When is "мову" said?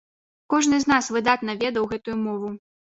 2.27-2.49